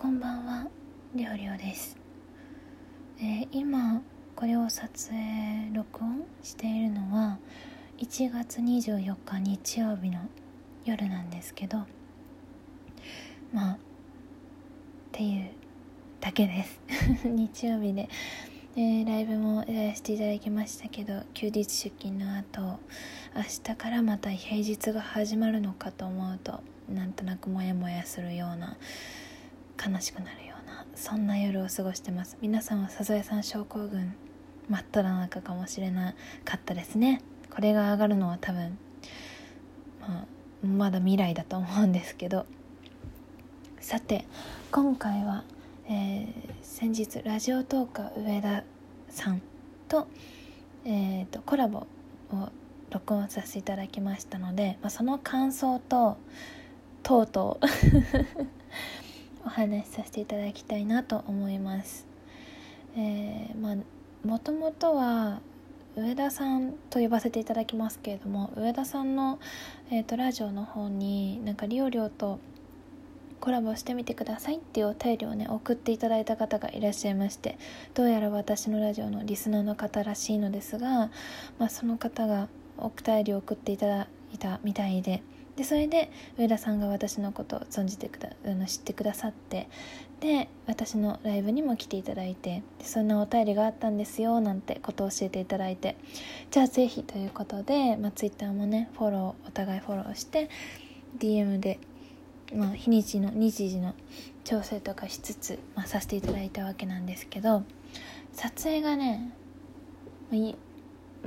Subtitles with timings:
[0.00, 0.66] こんばんは。
[1.14, 1.94] りょうりょうです、
[3.18, 4.00] えー、今
[4.34, 7.36] これを撮影録音しているのは
[7.98, 10.20] 1月24日日曜日の
[10.86, 11.80] 夜なんですけど
[13.52, 13.78] まあっ
[15.12, 15.50] ていう
[16.18, 16.80] だけです。
[17.28, 18.08] 日曜日で。
[18.74, 22.80] でライブもやらせていただきましたけど休日出勤の後
[23.36, 28.78] 明日からまた平日が始まるのかと思うとなんとなくモヤモヤするような
[29.80, 32.36] 悲しくなるようなそんな夜を過ごしてます。
[32.40, 34.14] 皆さんはサザエさん症候群
[34.68, 37.22] 真っ只中かもしれなかったですね。
[37.54, 38.78] これが上がるのは多分、
[40.00, 42.46] まあ、まだ未来だと思うんですけど。
[43.80, 44.26] さて
[44.70, 45.44] 今回は
[45.92, 46.28] えー、
[46.62, 48.62] 先日ラジオトーカー上田
[49.08, 49.42] さん
[49.88, 50.06] と,、
[50.84, 51.88] えーと、コラボ
[52.30, 52.48] を
[52.90, 56.16] 録音させていただきましたので、まあ、その感想と
[57.02, 57.66] とうとう
[59.44, 62.06] お話しさせていただきたいなと思います。
[62.96, 63.76] えー、まあ
[64.26, 65.40] もともとは
[65.96, 69.38] 上田さんと呼ばせていただきますけれども上田さんの、
[69.90, 72.38] えーと、とラジオの方になんかリオリオと
[73.40, 77.58] コラボしてみてくださいっていうお便りをね送っていただいた方がいらっしゃいまして
[77.94, 81.10] どうやら私のラジオのリスナーの方らしいのですが、
[81.58, 85.22] まあ、その方がお便りを送っていただいたみたいで
[85.60, 89.68] でそれで上田さんが私のことを存じてくだあの知ってくださって
[90.20, 95.96] で私のライブにも来ていただいてそんなお便りがあったんですよなんてことを教えていただいて
[96.50, 100.48] じゃあぜひということで、まあ、Twitter もねフォローお互いフォローして
[101.18, 101.78] DM で
[102.54, 103.94] まあ、日にちの日時の
[104.42, 107.62] 調整とかしつつ、まあ、させていただいたわけなんですけど
[108.32, 109.32] 撮影がね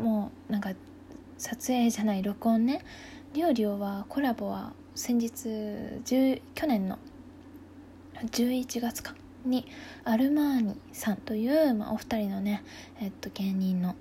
[0.00, 0.74] もうなんか
[1.38, 2.84] 撮影じゃない録音ね
[3.34, 5.32] りょうりょうはコラボは先日
[6.54, 6.98] 去年の
[8.24, 9.66] 11月かに
[10.04, 12.62] アルマーニさんという、まあ、お二人のね、
[13.00, 13.94] えっと、芸人の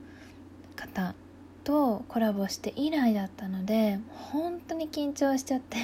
[0.76, 1.14] 方
[1.64, 5.78] とコラボして以来だったので本当に緊張しちゃって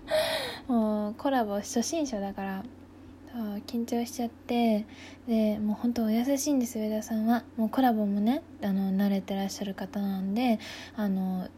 [0.66, 2.64] もうコラボ初心者だから
[3.66, 4.86] 緊張しちゃって
[5.26, 7.42] でもう本当お優しいんです上田さんは。
[7.56, 10.60] もうコラボもねあの慣れてらっしゃる方なんで
[10.96, 11.48] あの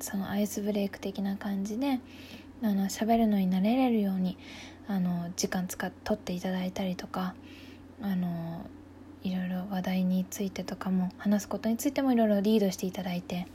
[0.00, 2.00] そのアイスブレイク的な感じで
[2.62, 4.36] あの喋るのに慣れれるように
[4.88, 7.34] あの時間使っ取っていただいたりとか
[8.00, 8.66] あの
[9.22, 13.46] いろいろ話題についてとかも話すことについてもいろいろリードしていただいて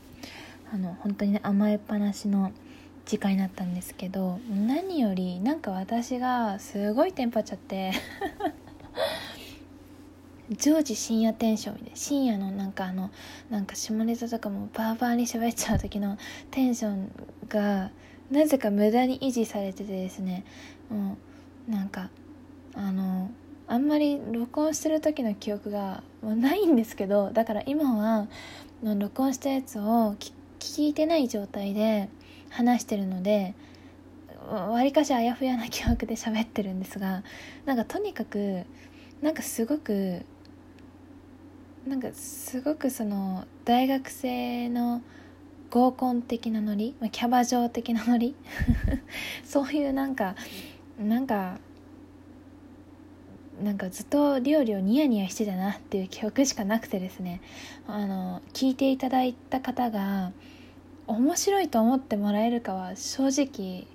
[0.72, 2.52] あの本当にね甘えっぱなしの
[3.06, 7.92] 時間になったんですけど何よりなんか私がすごいテンパっちゃって
[10.54, 13.10] 常時深夜テンションで深夜のなんかあの
[13.50, 16.18] なんか下ネタとかもバーバーに喋っちゃう時の
[16.50, 17.10] テンション
[17.48, 17.90] が
[18.30, 20.44] なぜか無駄に維持されててですね。
[20.90, 21.16] も
[21.68, 22.10] うなんか
[22.74, 23.30] あの
[23.68, 28.26] あんまり録音してる時の記憶がないんですけどだから今は
[28.82, 30.16] 録音したやつを
[30.58, 32.08] 聞いてない状態で
[32.50, 33.54] 話してるので
[34.50, 37.22] わりかしあやふやな記憶で喋ってるんですが
[37.64, 38.64] なんかとにかく
[39.22, 40.22] なんかすごく
[41.86, 45.02] なんかすごくその大学生の
[45.70, 48.36] 合コン的なノリキャバ嬢的なノリ
[49.44, 50.36] そういうなんか
[50.98, 51.58] なんか
[53.62, 57.40] なんかずっと料理をニヤニヤしてたなっていう記憶しかなくてですね。
[57.86, 60.32] あの聞いていただいた方が
[61.06, 63.86] 面白いと思ってもらえるかは正直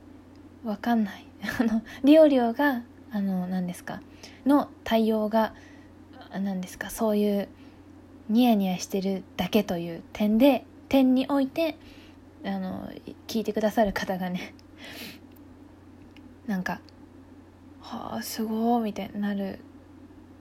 [0.63, 1.25] わかんない。
[1.59, 4.01] あのリオリオがあの何ですか？
[4.45, 5.53] の対応が
[6.39, 6.89] 何ですか？
[6.89, 7.47] そういう
[8.29, 11.77] ニヤニヤしてるだけという点で点において
[12.43, 12.89] あの
[13.27, 14.53] 聞いてくださる方がね
[16.47, 16.81] なんか
[17.81, 19.59] 「はあすごい」みたいになる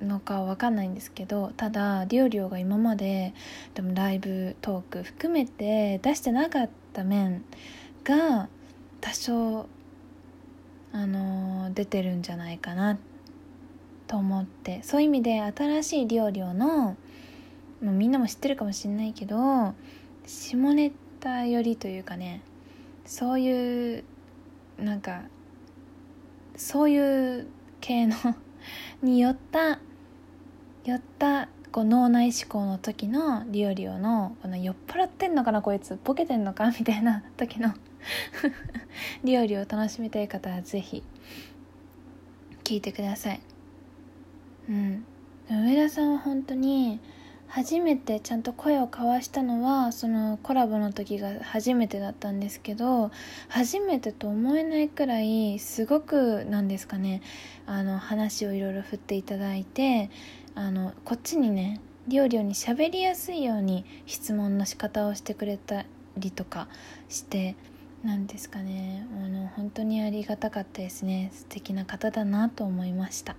[0.02, 3.32] のかわかんないんですけどただリオリオが今まで
[3.74, 7.44] でもライブトーク含めて出してなかった面
[8.04, 8.48] が
[9.00, 9.66] 多少
[10.92, 12.98] あの出てるんじゃないかな
[14.06, 16.96] と思ってそういう意味で新しいリオリオの
[17.86, 19.72] もうみんなも知ってるかもしれないけど
[20.26, 20.90] 下ネ
[21.20, 22.42] タ寄りというかね
[23.04, 24.04] そういう
[24.76, 25.22] なんか
[26.56, 27.46] そういう
[27.80, 28.16] 系の
[29.02, 29.78] によった
[30.84, 37.72] よったこう脳内思考の時のリオリオのこの酔っ払ってんのかなこいつボケてんのかみたいな時の
[39.22, 41.04] リオリオを楽しみたい方は是非
[42.64, 43.40] 聞いてください。
[44.68, 45.04] うん。
[45.48, 46.98] 上田さんは本当に
[47.56, 53.10] 初めてちゃんと声を交わしたのはそのコラボの時が初めてだったんですけど
[53.48, 57.22] 初めてと思えないくらいすごくなんですかね
[57.64, 60.10] あの話をいろいろ振っていただいて
[60.54, 65.86] あのこっちにねりょうりょうに喋りやすいように質問の仕方をしてくれた
[66.18, 66.68] りとか
[67.08, 67.56] して
[68.04, 71.30] なんですかねあの本当にありがたかったですね。
[71.32, 73.34] 素敵な方だなと思いました。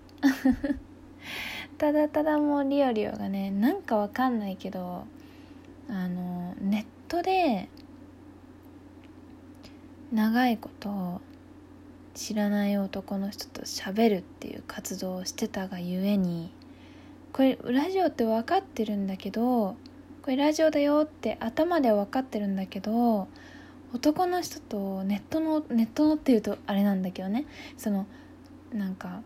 [1.78, 5.06] ただただもうリオリオがねなんかわかんないけど
[5.90, 7.70] あのネットで
[10.12, 11.22] 長いこと
[12.16, 16.52] 知らない男の人と喋るっていう活動をしてたがゆえに
[17.32, 19.76] これラジオって分かってるんだけど
[20.24, 23.28] これラジオだよって頭では分かってるんだけど
[23.94, 27.46] 男の人とネットのネットのっていうとあれなんだけどね。
[27.78, 28.06] その
[28.74, 29.22] なんか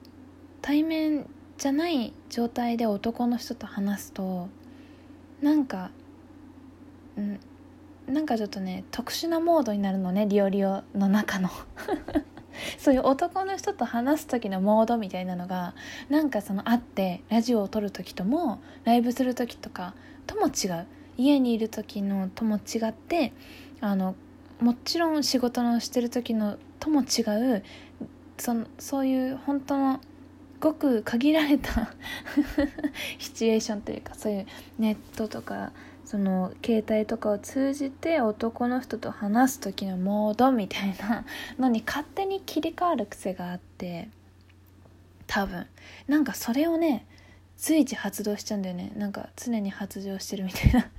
[0.61, 1.25] 対面
[1.61, 4.49] じゃない状態で男の人と話すと
[5.43, 5.91] なんか
[7.19, 7.39] ん
[8.11, 11.51] なんかちょっとね特殊なモードになるのねリオリオの中の。
[12.79, 15.75] そういう男の人と話す時のモードみたいなのが
[16.09, 19.93] なんかその会ってラジオを撮る時ともライブする時とか
[20.25, 20.87] とも違う。
[21.15, 23.33] 家にいる時のとも違って
[23.81, 24.15] あの
[24.59, 27.21] もちろん仕事のしてる時のとも違
[27.57, 27.63] う
[28.39, 30.01] そのそういう本当の
[30.61, 31.93] ごく限られた
[33.19, 34.45] シチュエーションというかそういう
[34.79, 35.73] ネットとか
[36.05, 41.25] その携帯とかを通じて男の人と話す時のモードみたいな
[41.57, 44.09] のに勝手に切り替わる癖があって
[45.25, 45.65] 多分。
[46.07, 47.07] なんかそれをね
[47.57, 48.91] 随時発動しちゃうんだよね。
[48.95, 50.91] なんか常に発情してるみたいな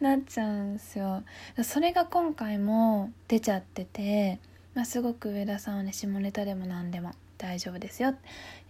[0.16, 1.22] なっちゃうんですよ。
[1.64, 4.38] それが今回も出ちゃってて、
[4.74, 7.12] まあ、すごく上田さんはね下ネタでも何でも。
[7.42, 8.18] 大丈夫ですよって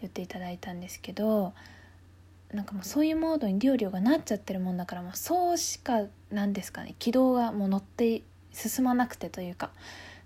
[0.01, 1.53] 言っていただいたんですけど
[2.53, 8.23] なんかもうそういうモードに料理がなっちゃってるもんだからもうそうしかなんですかね軌道がもう乗って
[8.53, 9.71] 進まなくてというか、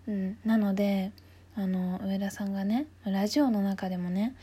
[0.09, 1.13] うん、なので
[1.57, 4.35] あの上田さんがねラジオの中でもね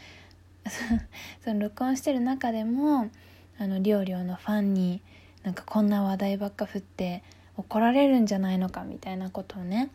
[1.43, 3.09] その録音してる中でも
[3.57, 5.01] あの料理のファンに
[5.43, 7.23] なんかこんな話題ばっか振って
[7.57, 9.89] 怒られるんじゃないのかみたいなことをね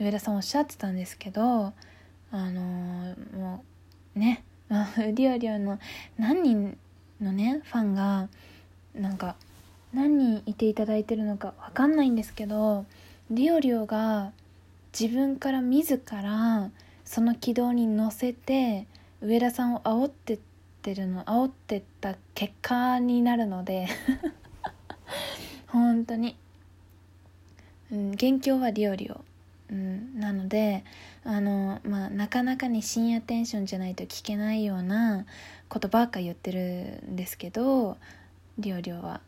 [0.00, 1.72] 上田さんおっしゃってたんですけど
[2.32, 3.64] あのー、も
[4.16, 4.42] うね
[5.14, 5.78] リオリオの
[6.18, 6.78] 何人
[7.20, 8.28] のねファンが
[8.94, 9.36] なんか
[9.92, 12.86] 何人いていただいてるのか分かんないんですけど
[13.30, 14.32] リオリオが
[14.98, 16.70] 自分から自ら
[17.04, 18.86] その軌道に乗せて
[19.20, 20.38] 上田さんを煽ってっ
[20.82, 23.86] てるの煽ってった結果になるので
[25.68, 26.36] 本当に、
[27.92, 29.24] うん、元凶はリオリオ、
[29.72, 30.84] うん、なので
[31.24, 35.24] あのまあなかなかに深夜テンションじゃないと聞けないような
[35.68, 37.96] ことばっか言ってるんですけど
[38.58, 39.20] りょうりょうは。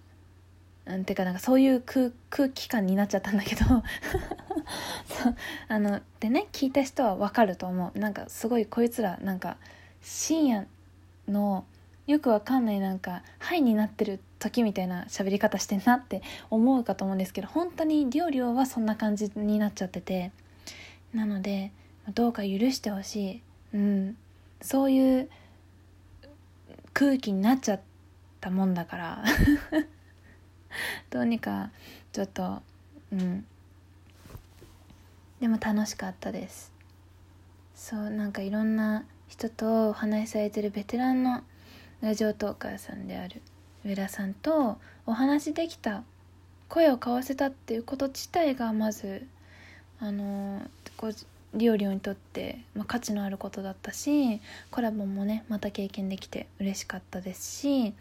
[0.87, 2.11] うん、てかなんかそういう空
[2.51, 3.65] 気感になっちゃったんだけど。
[5.09, 5.37] そう。
[5.69, 7.99] あのでね聞いた人はわかると思う。
[7.99, 9.57] なんかすごいこいつらなんか
[10.03, 10.67] 深夜
[11.27, 11.65] の
[12.07, 20.33] よくわかんないなんか「はい」になってるって時みたいな喋り方してんなって思うかと思うんですけど本当にりょうりょうはそんな感じになっちゃってて。
[21.15, 21.71] なので
[22.13, 23.43] どうか許してほしい、
[23.75, 24.17] うん、
[24.61, 25.31] そういう
[26.93, 27.81] 空気になっちゃっ
[28.41, 29.25] たもんだから。
[31.11, 31.71] どうにか
[32.13, 32.63] ちょっと
[33.13, 33.47] うん。
[35.41, 36.73] でも楽しかったです。
[37.75, 41.43] そうなんかいろんな人とお話しされてるベテランの
[42.01, 43.41] ラジオトーカーさんである。
[43.85, 46.03] 上田さんとお話できた
[46.69, 49.27] 声を交わせたっていうこと自体がまず
[50.01, 50.63] あの
[50.97, 51.13] こう
[51.55, 57.95] リオリオにとって、まあ、価値のあることだったしコラボもねまた経験できて嬉しかったですし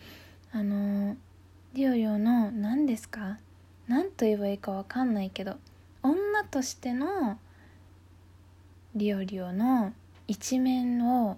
[0.51, 1.15] あの
[1.73, 3.37] リオリオの何ですか？
[3.87, 5.57] 何と言えばいいか分かんないけど
[6.01, 7.37] 女としての
[8.95, 9.93] リオリオの
[10.27, 11.37] 一面を、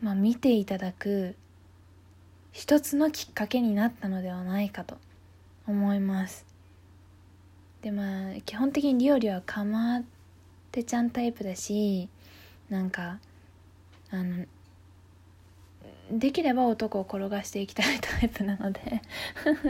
[0.00, 1.36] まあ、見ていただく
[2.52, 4.96] 一つのきっかけになったのではないかと
[5.66, 6.44] 思います。
[7.82, 10.02] でまあ基本的にリオリオはかまっ
[10.70, 12.08] てちゃんタイプだし
[12.68, 13.18] なんか
[14.10, 14.44] あの
[16.10, 18.80] できれば男を転がしていきたいタイプなので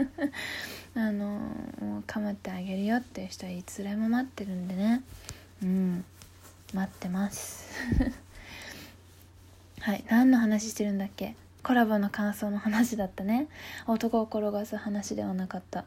[0.97, 1.27] あの
[1.81, 5.03] もう構ってあげるよっていう人はいつでも待ってるんでね。
[5.63, 6.05] うん。
[6.73, 7.69] 待ってます。
[9.81, 10.05] はい。
[10.09, 11.35] 何の話してるんだっけ？
[11.63, 13.49] コラボの感想の話だったね。
[13.87, 15.85] 男を転がす話ではなかった。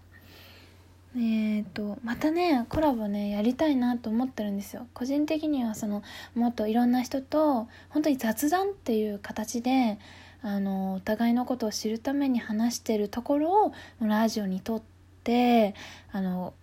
[1.15, 4.87] えーと、またねコラボねやりたいなと思ってるんですよ。
[4.93, 6.01] 個人的にはその
[6.33, 9.99] もっといろんな人と本当に雑談っていう形で
[10.41, 14.81] あのお互いのことを知るために話してるところをラジオにとっ
[15.23, 15.75] て
[16.11, 16.53] あの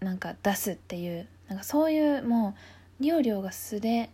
[0.00, 2.54] なんか出すっていうなんかそういうも
[3.00, 4.10] うリオリオが素で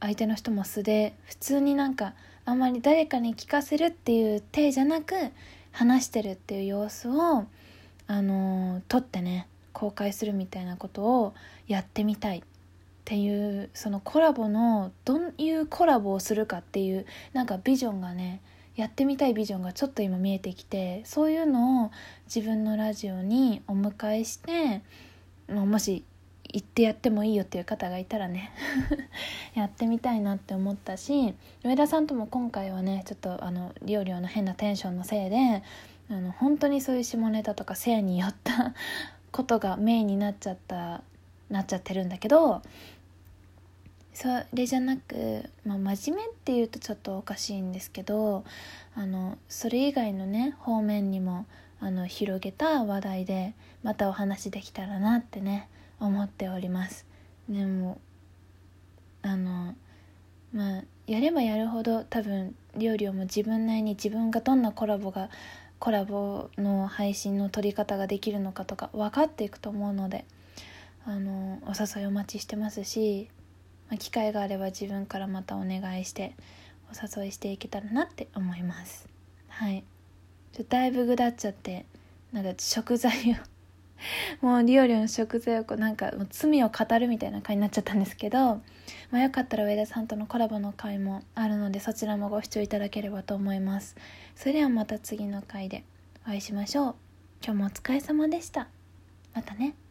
[0.00, 2.14] 相手の人も素で普通になんか
[2.48, 5.14] あまり誰かに聞かせるっていう体じゃなく
[5.70, 7.44] 話してるっていう様子を
[8.06, 11.34] あの撮ってね公開するみたいなことを
[11.66, 12.42] やってみたいっ
[13.04, 18.40] ていうそのコラボのどういうコラボをするかっていうなんかビジョンがね
[18.76, 21.90] やってみたいビジョンがちょっと今見えてきてそういうのを
[22.34, 24.80] 自分のラジオにお迎えして
[25.52, 26.02] もし
[26.50, 28.50] 行ってやってもいいよっていう方がいたらね
[29.54, 35.62] やってみたいなって思ったし上田さんとも今回はねちょっとあのリオリオの変なテンションのせいで
[36.10, 38.74] あの本当にそういう下ネタとか性によった
[39.30, 41.02] ことがメインになっちゃった
[41.50, 42.62] なっちゃってるんだけど
[44.14, 48.44] それじゃなく、まあ、真面目っていうとちょっとおかしいんですけど
[48.94, 51.46] あのそれ以外のね方面にも
[51.80, 55.68] あの広げた話題でまたお話できたらなってね
[56.00, 57.06] 思っております。
[57.48, 58.00] でも
[59.22, 59.74] あの
[60.52, 65.30] まあやればやるほど多分料理をも自分なりに自分がどんなコラボが
[65.78, 70.24] コラボの配信の撮り方ができるのかとか分かっていくと思うので
[71.04, 73.28] あのお誘いお待ちしてますし、
[73.88, 76.34] まあ、機会があれば自分からまたお願いして
[76.92, 79.08] お誘いしていけたらなって思います。
[79.48, 79.84] はい。
[80.68, 81.86] だいぶぐだっちゃって
[82.32, 83.36] なんか食材を
[84.40, 88.60] もうリオリオの食材をこうなんかもう罪を語るみたいな回になっちゃったんですけど、
[89.10, 93.96] まあ、よかったら上田さんとのコラボの回もあるのでそちらもご視聴いただければと思います。
[94.36, 95.84] それではまた次の回で
[96.24, 96.94] お会いしましょう。
[97.42, 98.68] 今日もお疲れ様でした。
[99.34, 99.87] またね。